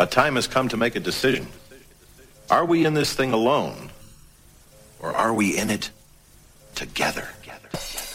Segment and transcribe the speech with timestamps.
[0.00, 1.48] A time has come to make a decision.
[2.50, 3.90] Are we in this thing alone?
[5.00, 5.90] Or are we in it
[6.76, 7.26] together?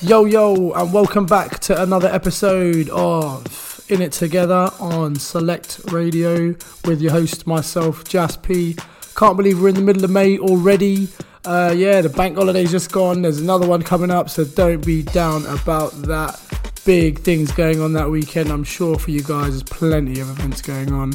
[0.01, 6.55] Yo, yo, and welcome back to another episode of In It Together on Select Radio
[6.85, 8.77] with your host, myself, Jas P.
[9.18, 11.09] Can't believe we're in the middle of May already.
[11.43, 13.23] Uh, yeah, the bank holiday's just gone.
[13.23, 16.39] There's another one coming up, so don't be down about that.
[16.86, 18.52] Big things going on that weekend.
[18.52, 21.11] I'm sure for you guys, there's plenty of events going on.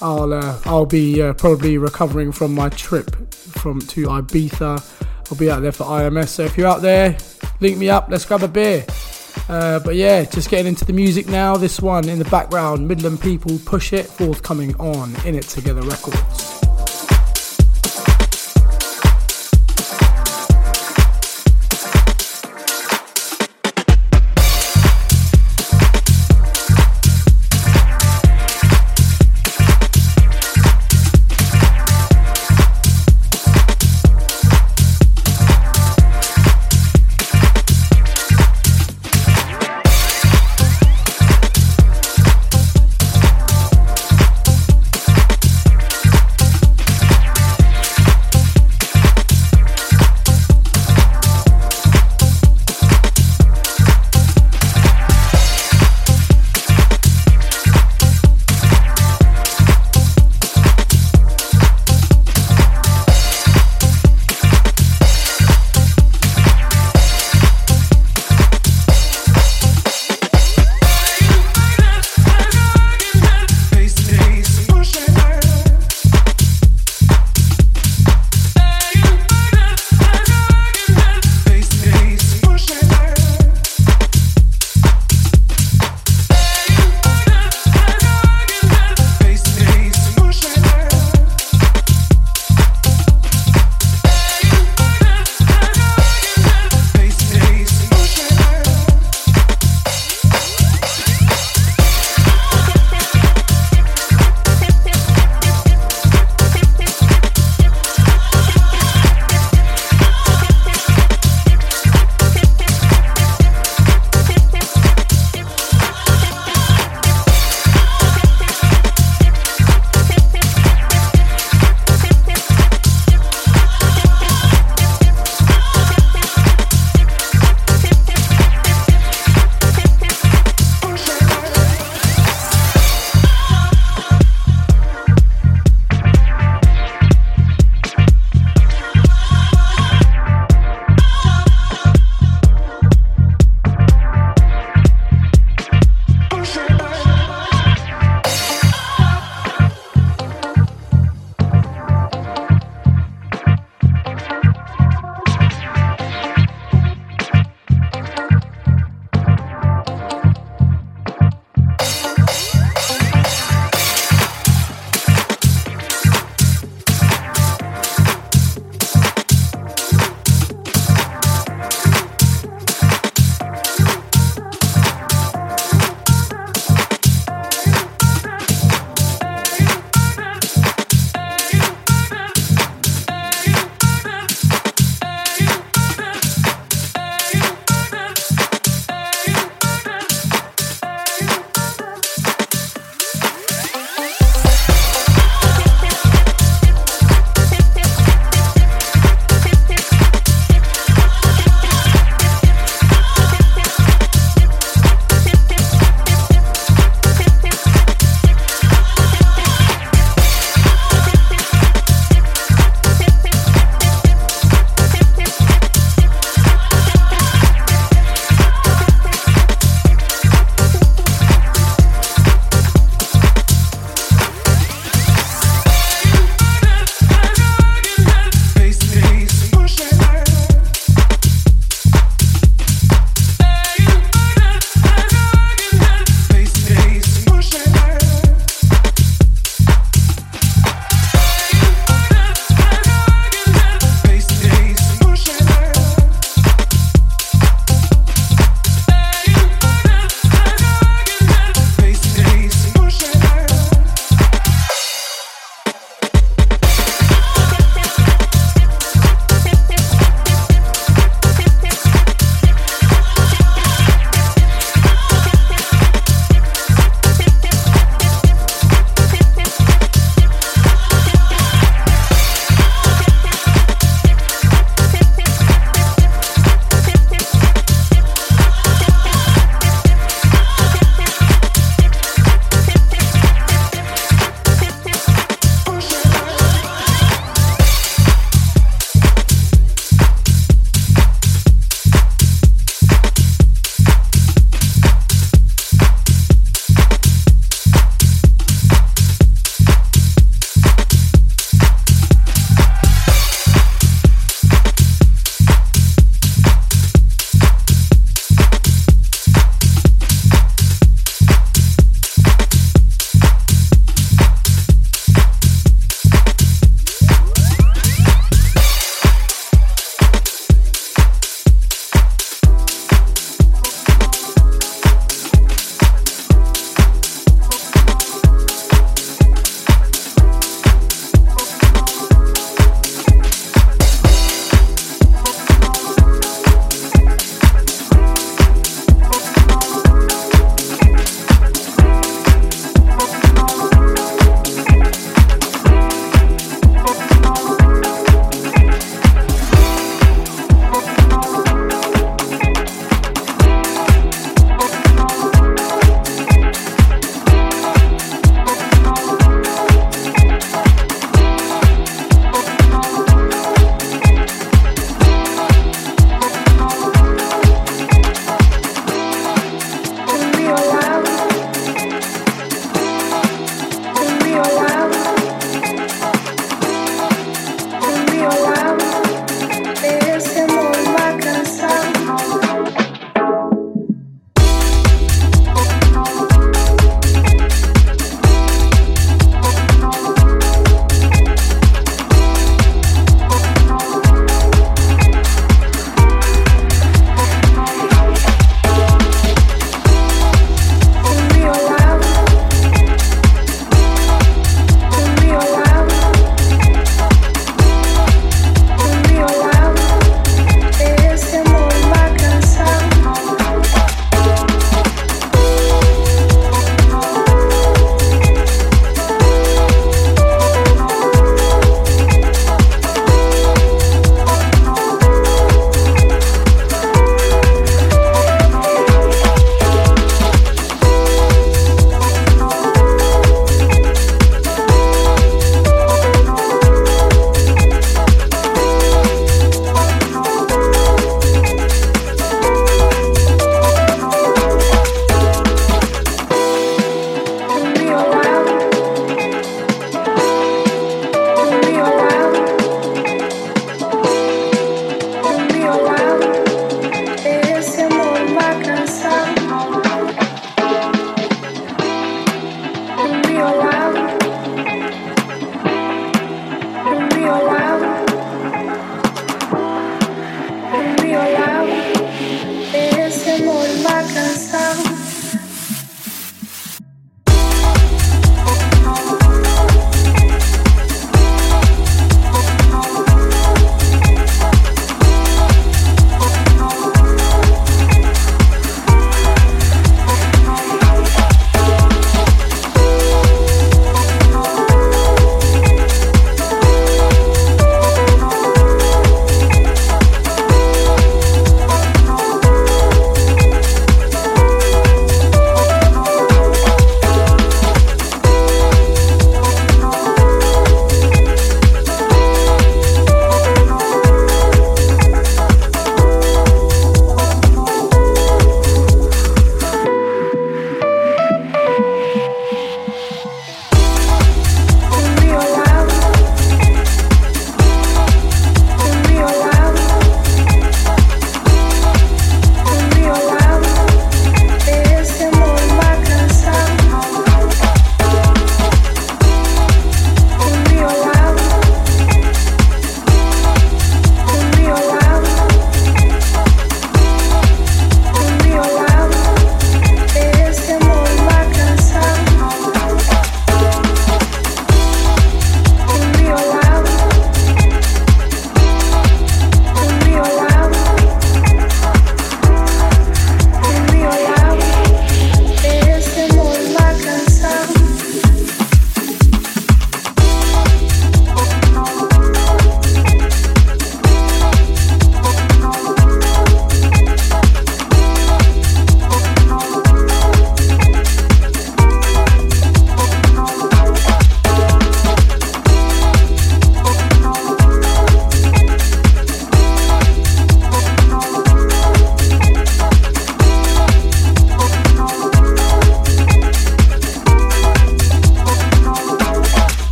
[0.00, 5.02] I'll uh, I'll be uh, probably recovering from my trip from to Ibiza.
[5.30, 6.28] I'll be out there for IMS.
[6.28, 7.16] So if you're out there,
[7.60, 8.08] link me up.
[8.08, 8.84] Let's grab a beer.
[9.48, 11.56] Uh, but yeah, just getting into the music now.
[11.56, 16.65] This one in the background, Midland People Push It, forthcoming on In It Together Records.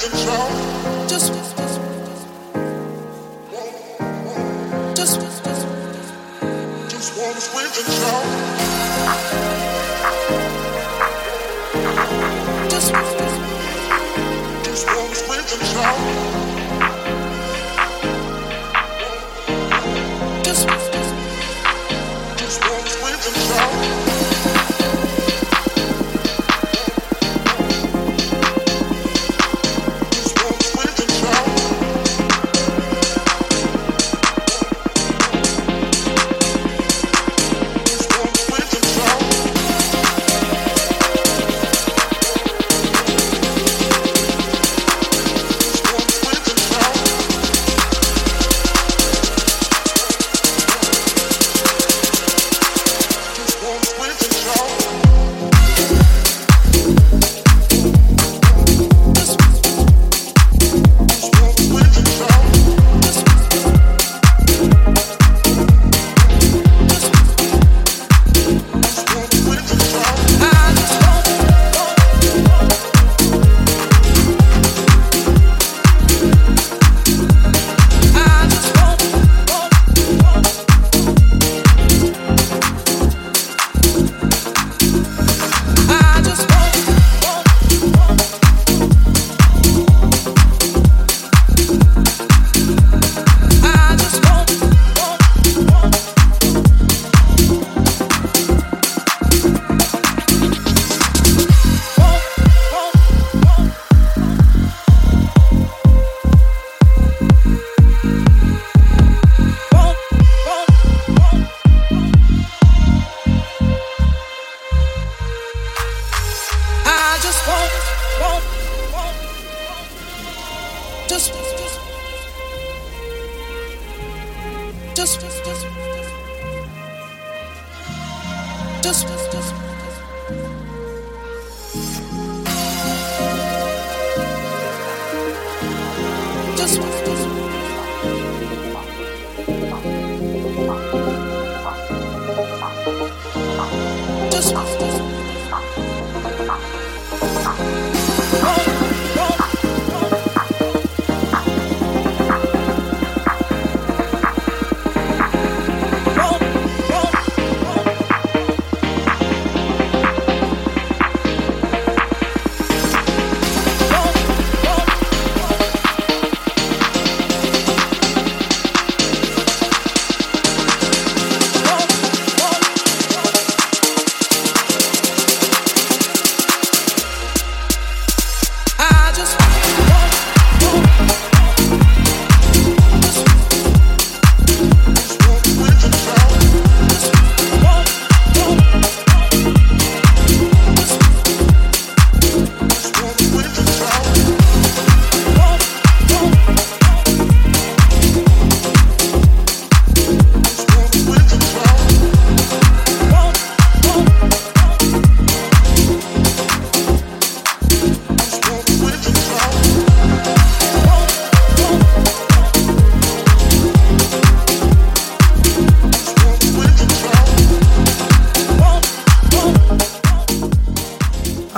[0.00, 0.59] control.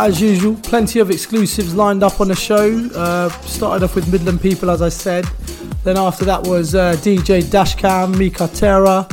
[0.08, 2.88] As usual, plenty of exclusives lined up on the show.
[2.94, 5.24] Uh, started off with Midland People, as I said.
[5.84, 9.06] Then after that was uh, DJ Dashcam, Mika Terra.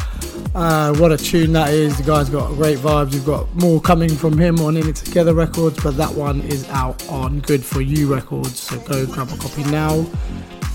[0.55, 1.98] Uh, what a tune that is.
[1.98, 3.13] The guy's got great vibes.
[3.13, 6.67] We've got more coming from him on In It Together Records, but that one is
[6.69, 8.60] out on Good For You Records.
[8.60, 10.08] So go grab a copy now.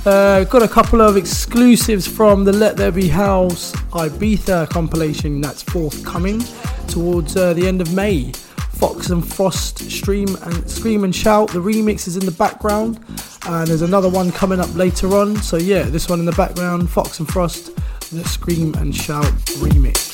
[0.07, 5.63] Uh, got a couple of exclusives from the Let There Be House Ibiza compilation that's
[5.63, 6.45] forthcoming
[6.87, 8.33] towards uh, the end of May.
[8.77, 11.51] Fox and Frost stream and scream and shout.
[11.51, 12.99] The remix is in the background,
[13.47, 15.37] and there's another one coming up later on.
[15.37, 17.75] So yeah, this one in the background, Fox and Frost,
[18.11, 19.25] the scream and shout
[19.59, 20.14] remix.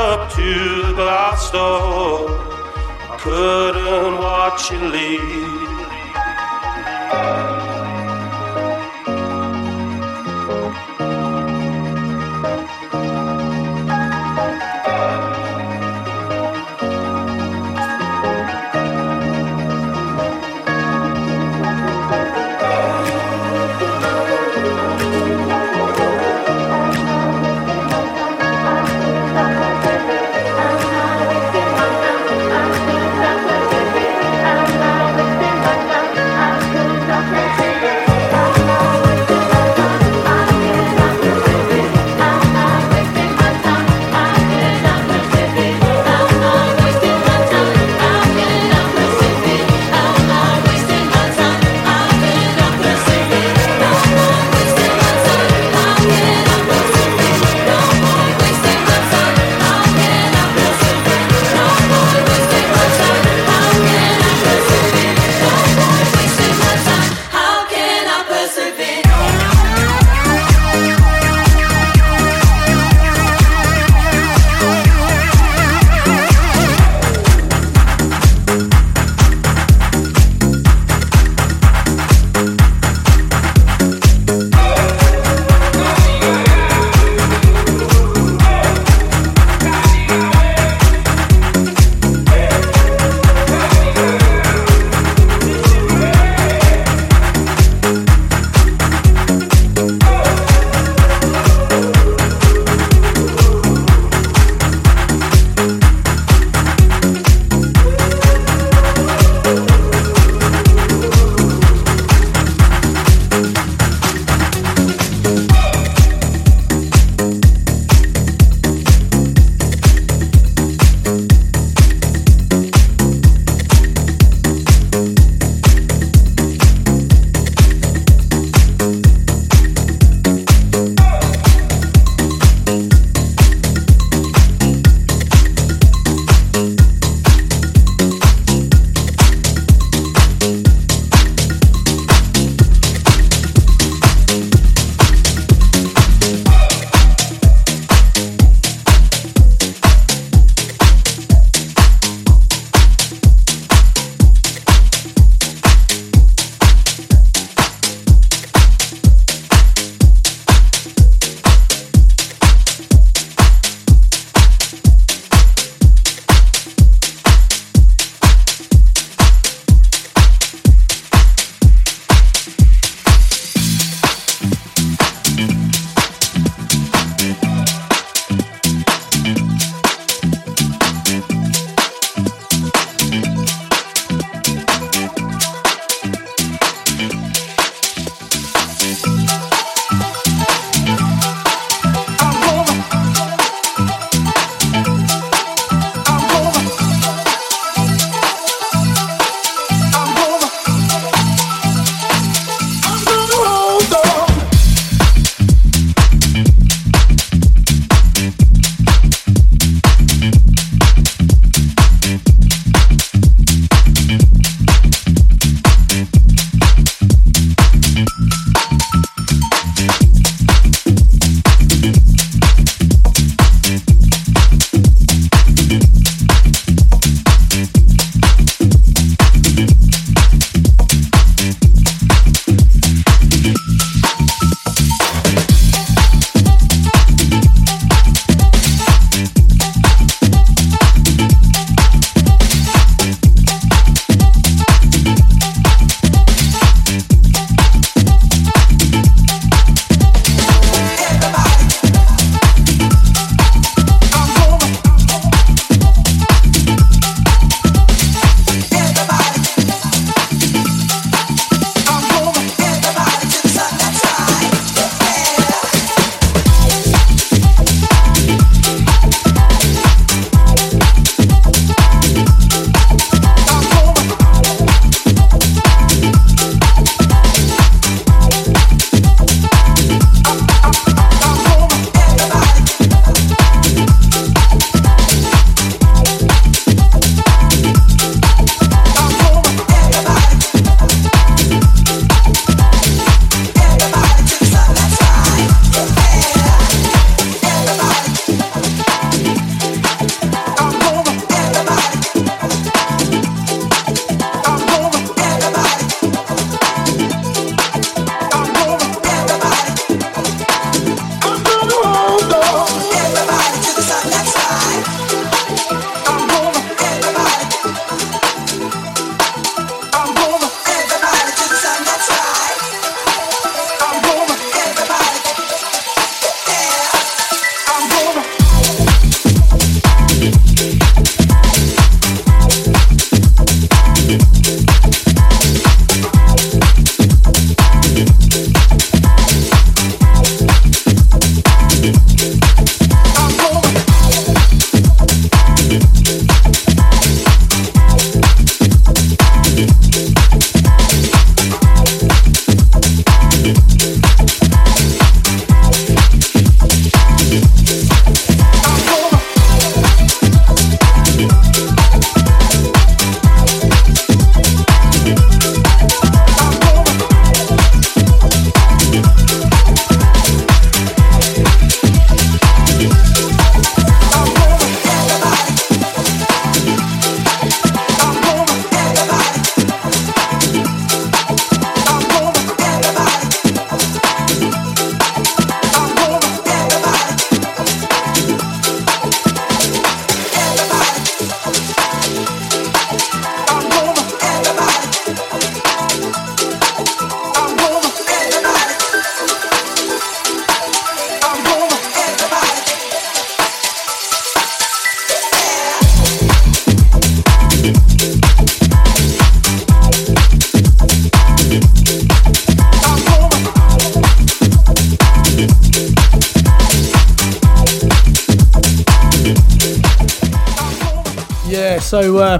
[0.00, 0.54] Up to
[0.86, 2.26] the glass door.
[3.12, 5.60] I couldn't watch you leave.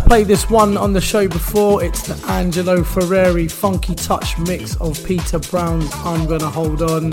[0.00, 1.82] Uh, played this one on the show before.
[1.82, 7.10] It's the Angelo Ferreri Funky Touch mix of Peter Brown's I'm Gonna Hold On.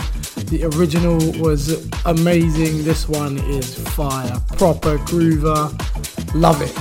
[0.48, 2.84] The original was amazing.
[2.84, 4.40] This one is fire.
[4.58, 5.74] Proper groover.
[6.34, 6.76] Love it.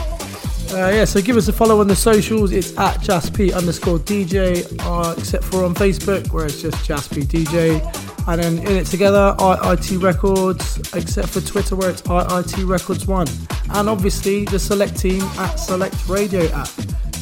[0.72, 2.52] Uh, yeah, so give us a follow on the socials.
[2.52, 8.05] It's at JaspP underscore DJ, uh, except for on Facebook, where it's just JaspP DJ.
[8.28, 13.26] And then in it together, IIT Records, except for Twitter, where it's IIT Records 1.
[13.70, 16.68] And obviously the Select team at Select Radio app.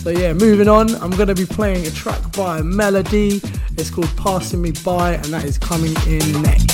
[0.05, 3.41] So yeah, moving on, I'm to be playing a track by Melody.
[3.77, 6.74] It's called Passing Me By, and that is coming in next.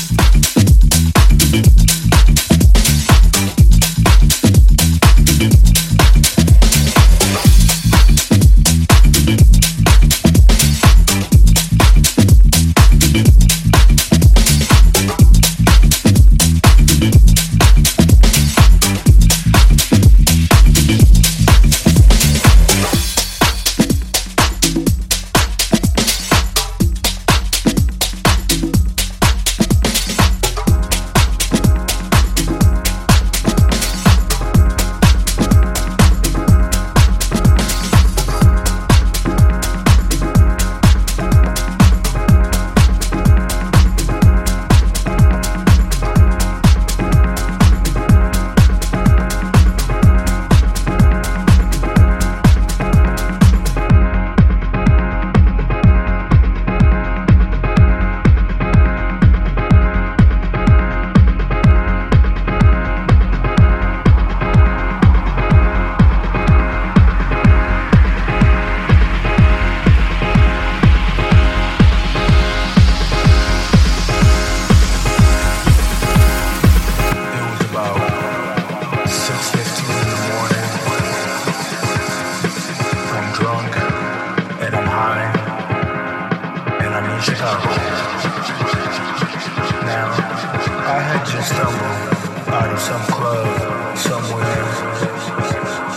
[91.40, 94.61] I stumble out of some club somewhere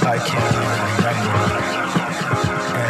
[0.08, 1.44] I can't even remember.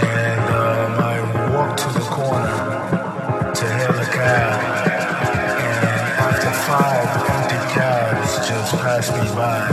[0.06, 1.18] And um, I
[1.56, 2.54] walked to the corner
[3.56, 4.54] to hail a cab,
[5.66, 5.98] and
[6.30, 9.66] after five empty cabs just passed me by,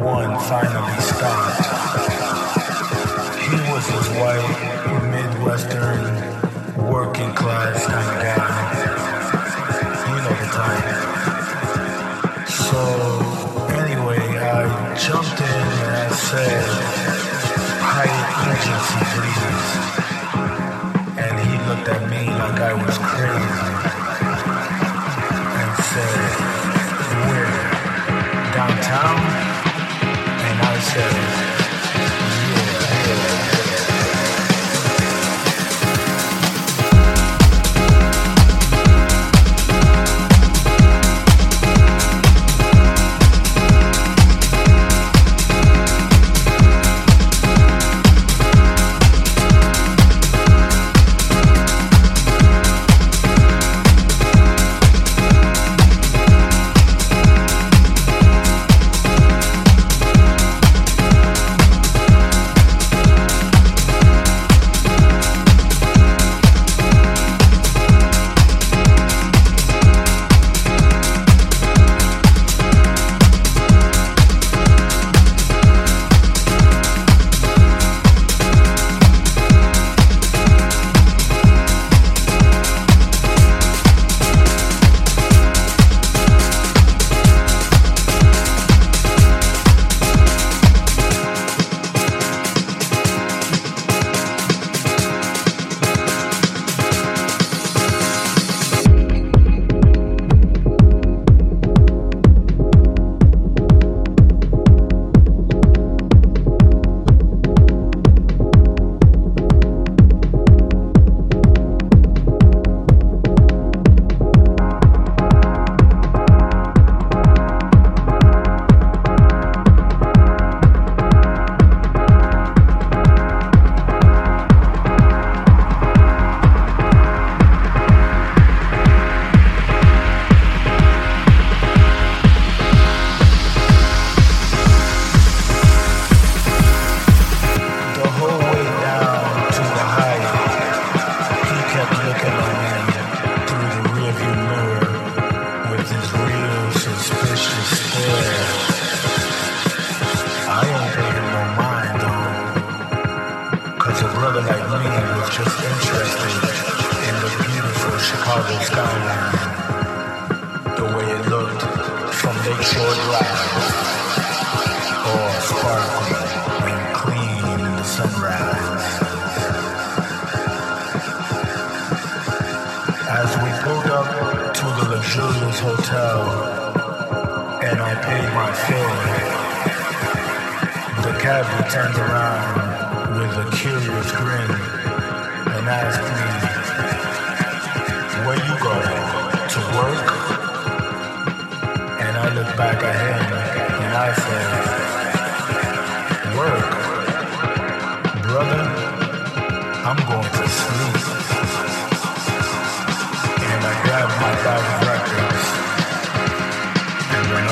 [0.00, 1.68] one finally stopped.
[3.44, 4.56] He was this white
[5.12, 6.00] Midwestern
[6.90, 8.48] working class kind of guy.
[10.08, 11.21] You know the type.
[12.72, 12.80] So
[13.84, 14.64] anyway, I
[14.96, 16.64] jumped in and I said,
[17.84, 18.16] high
[18.48, 19.72] urgency, please.
[21.22, 23.68] And he looked at me like I was crazy
[25.60, 26.32] and said,
[27.28, 27.60] where?
[28.56, 29.20] Downtown?
[30.48, 31.14] And I said,
[32.48, 33.61] yeah, yeah.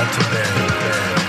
[0.01, 1.20] Went to bed.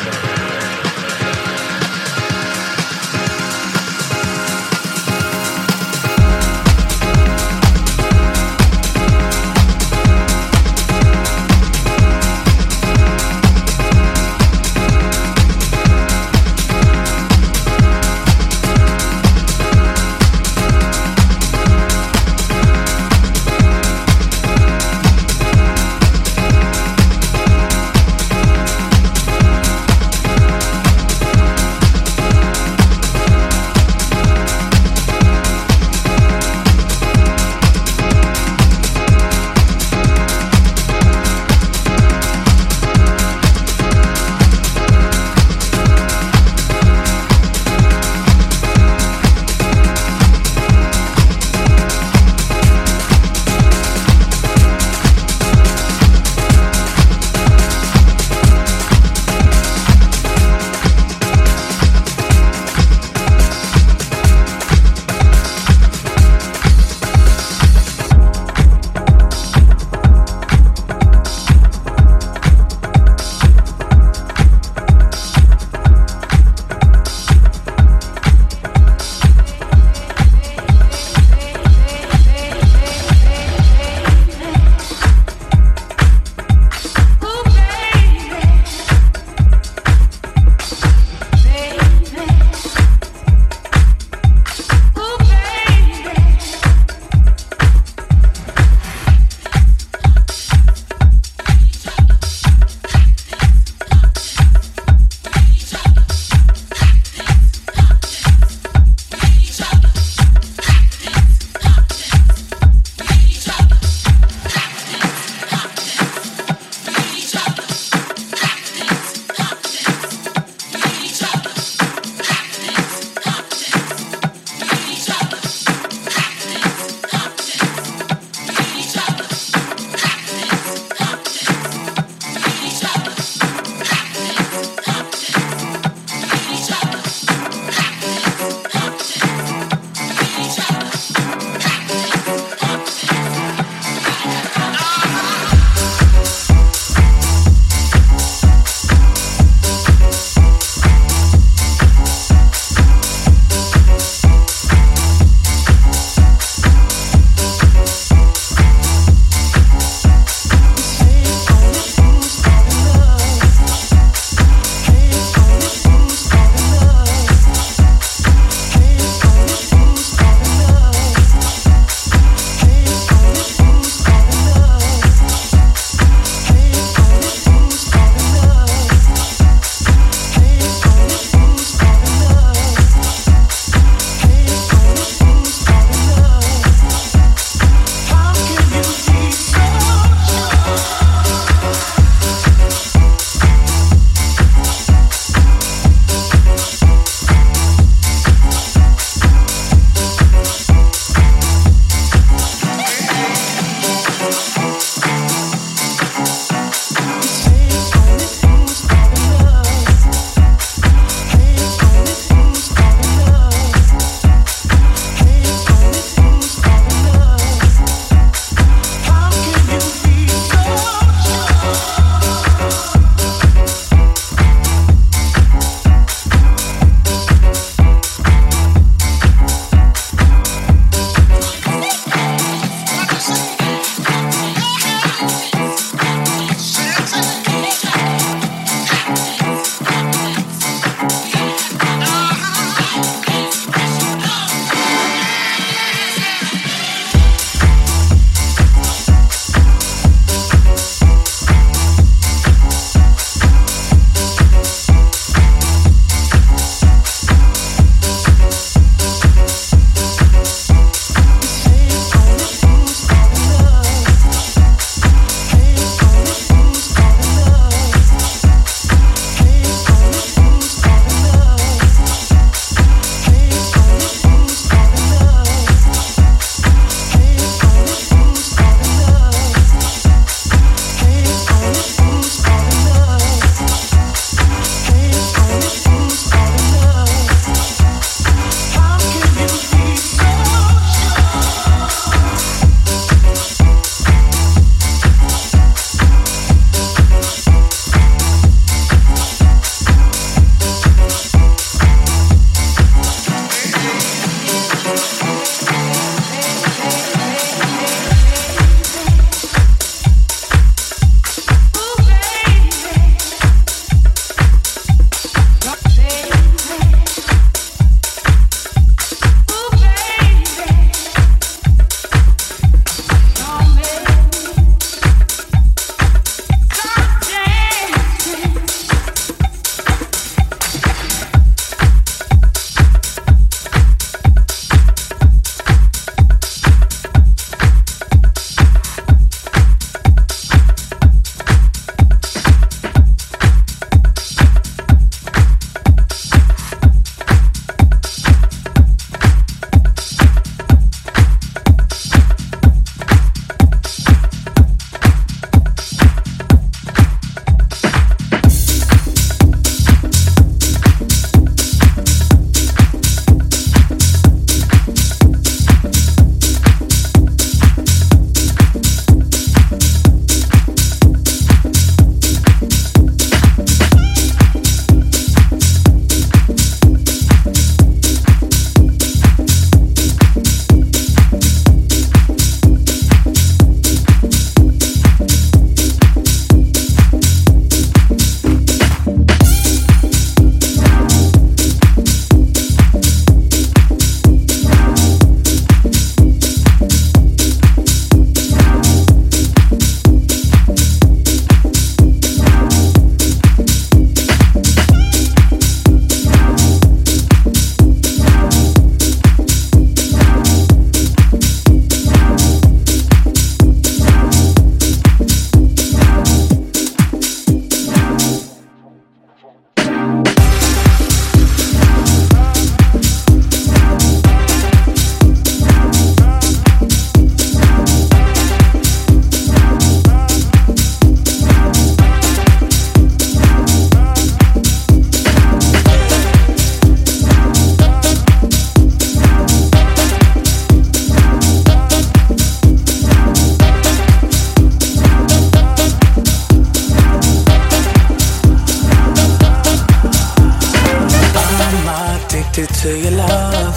[452.42, 453.76] Addicted to your love.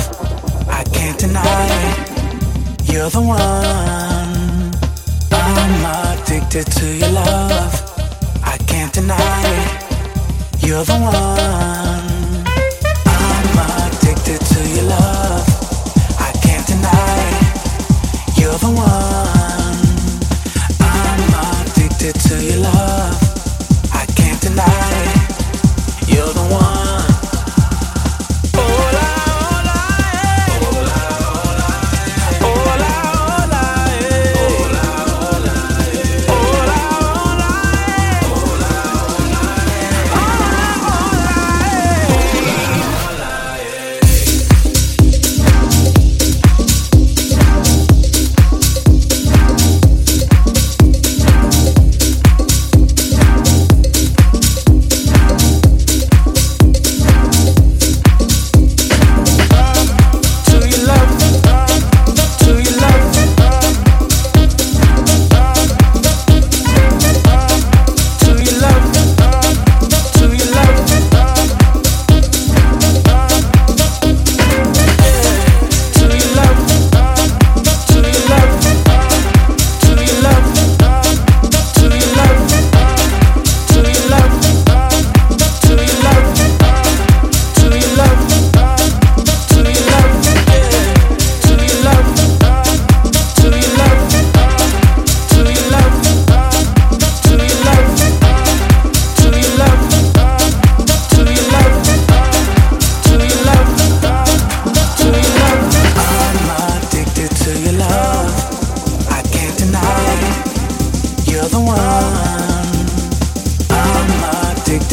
[0.68, 2.90] I can't deny it.
[2.90, 3.38] You're the one.
[5.32, 7.74] I'm addicted to your love.
[8.42, 10.66] I can't deny it.
[10.66, 11.14] You're the one.
[13.06, 15.46] I'm addicted to your love.
[16.18, 18.40] I can't deny it.
[18.40, 19.78] You're the one.
[20.80, 23.13] I'm addicted to your love.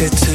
[0.01, 0.30] Addicted to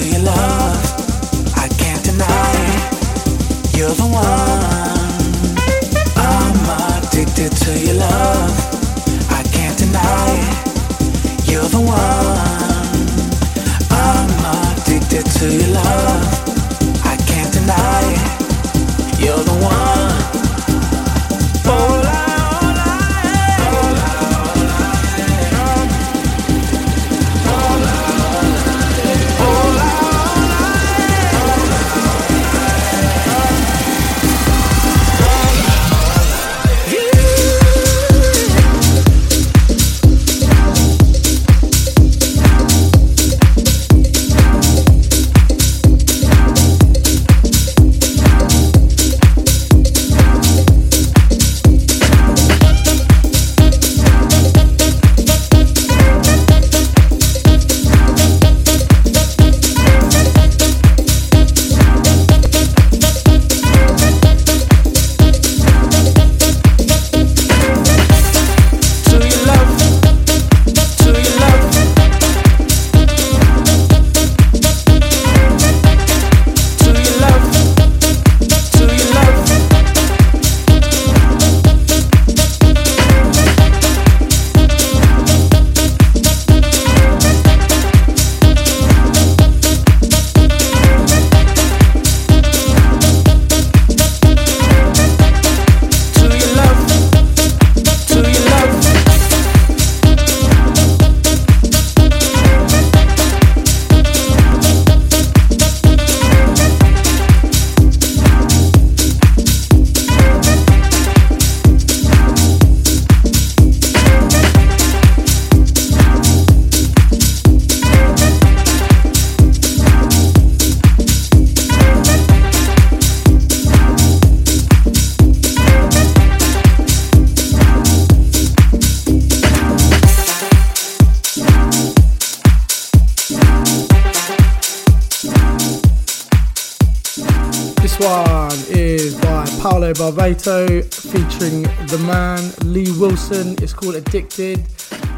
[140.12, 143.56] Barbato featuring the man Lee Wilson.
[143.60, 144.58] It's called Addicted.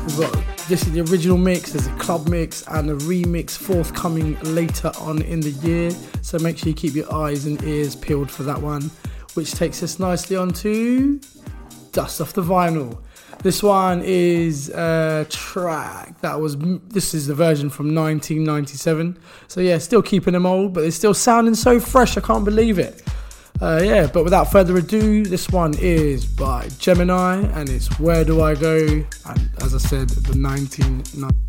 [0.07, 0.33] We've got
[0.67, 5.21] this is the original mix, there's a club mix and a remix forthcoming later on
[5.21, 5.91] in the year.
[6.23, 8.91] So make sure you keep your eyes and ears peeled for that one,
[9.35, 11.21] which takes us nicely on to
[11.93, 12.99] Dust Off the Vinyl.
[13.43, 16.57] This one is a track that was.
[16.89, 19.19] This is the version from 1997.
[19.49, 22.17] So yeah, still keeping them old, but it's still sounding so fresh.
[22.17, 23.03] I can't believe it.
[23.61, 28.41] Uh, yeah, but without further ado, this one is by Gemini, and it's "Where Do
[28.41, 28.79] I Go?"
[29.27, 31.48] And as I said, the 1990.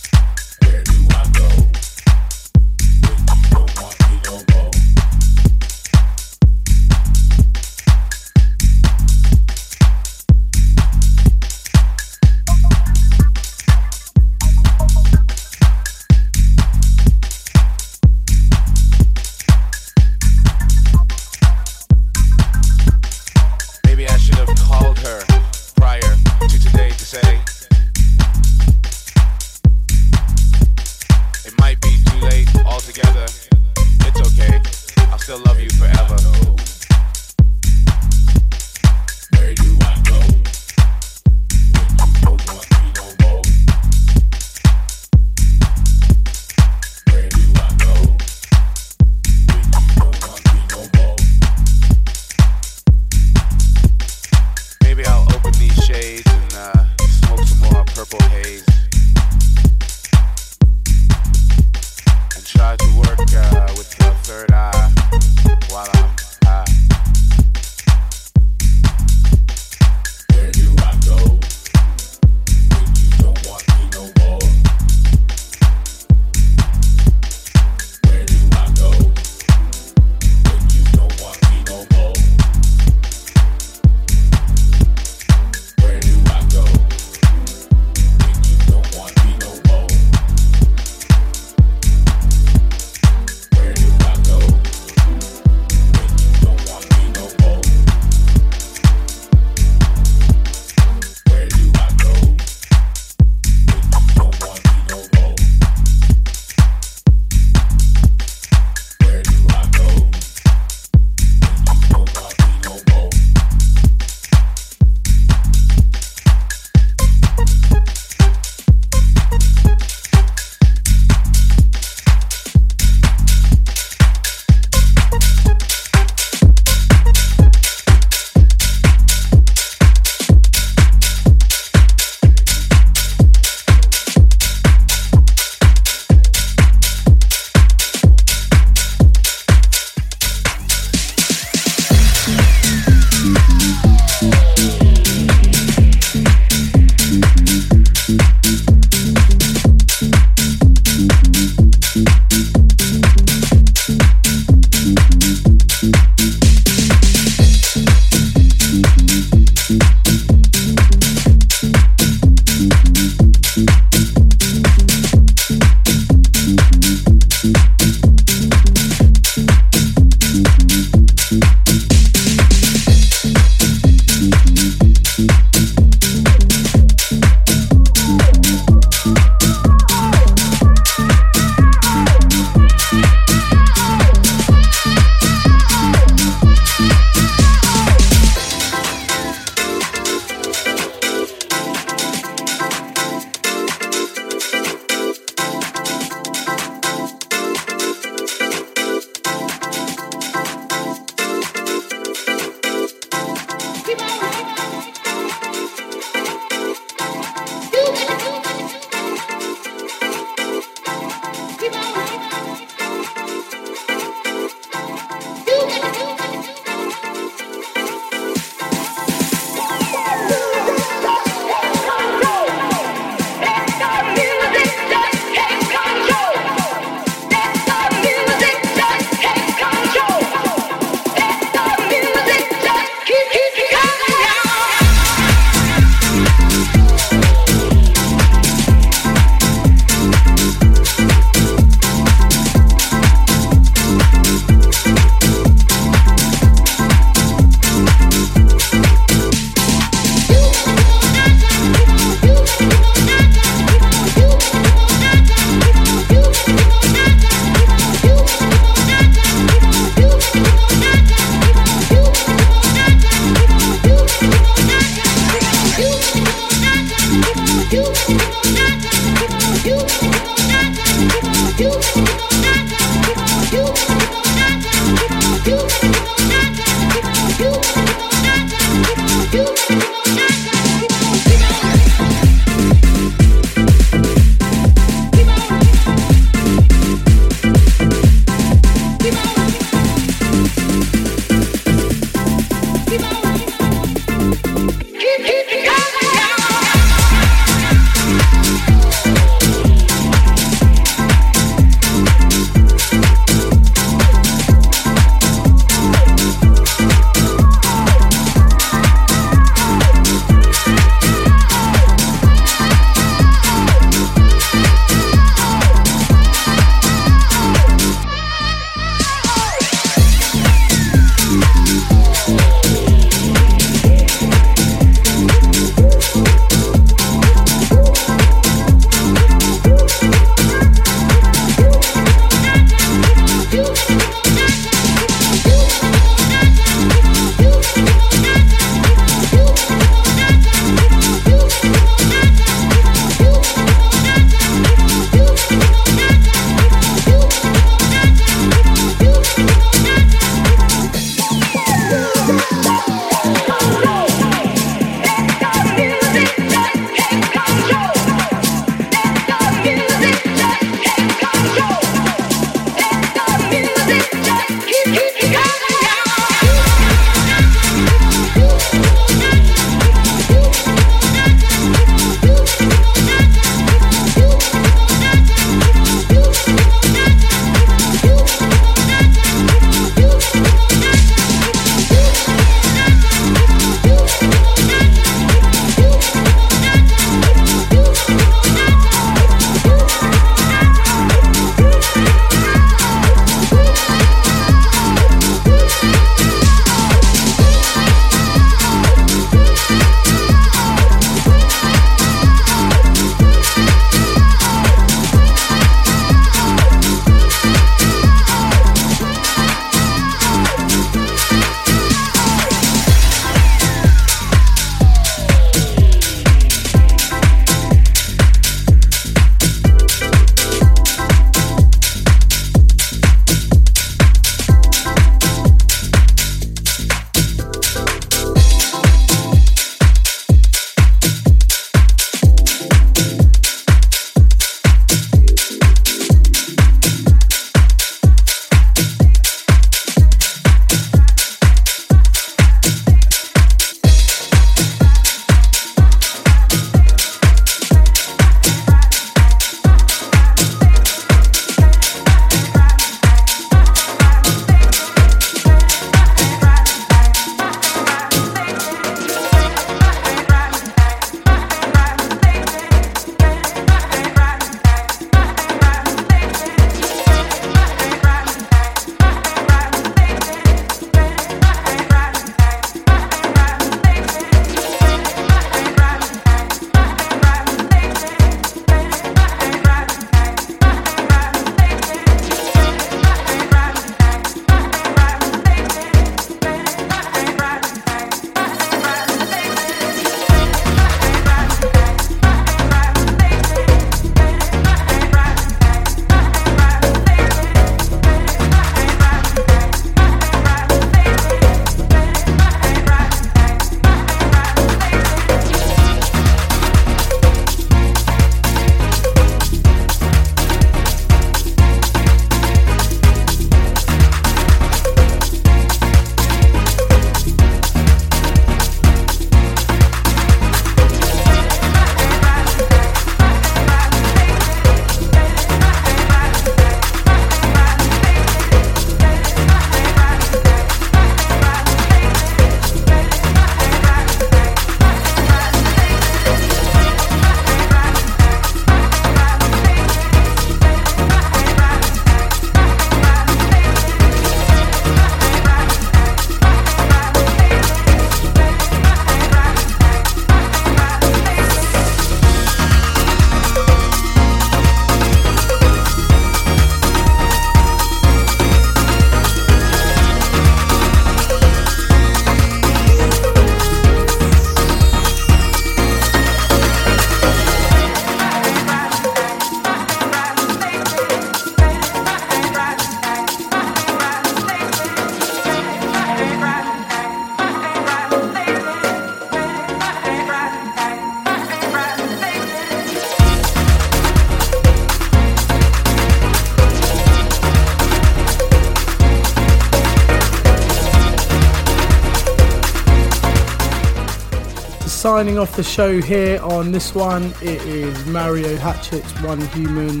[595.14, 597.32] Signing off the show here on this one.
[597.40, 600.00] It is Mario Hatchett's One Human,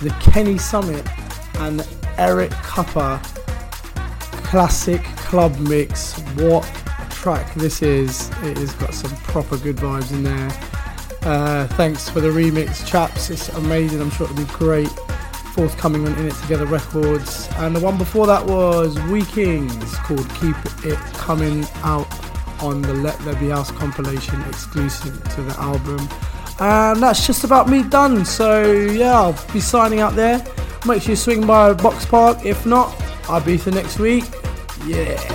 [0.00, 1.04] the Kenny Summit,
[1.56, 1.84] and
[2.16, 3.20] Eric Kupper
[4.44, 6.16] classic club mix.
[6.36, 8.30] What a track this is!
[8.44, 10.50] It has got some proper good vibes in there.
[11.22, 13.30] Uh, thanks for the remix, chaps.
[13.30, 14.00] It's amazing.
[14.00, 14.90] I'm sure it'll be great.
[15.56, 17.48] Forthcoming on In It Together Records.
[17.56, 20.54] And the one before that was We Kings called Keep
[20.84, 22.21] It Coming out
[22.62, 26.08] on the Let There Be House compilation exclusive to the album.
[26.60, 28.24] And that's just about me done.
[28.24, 30.44] So yeah, I'll be signing out there.
[30.86, 32.44] Make sure you swing by Box Park.
[32.44, 32.94] If not,
[33.28, 34.24] I'll be for next week.
[34.86, 35.31] Yeah.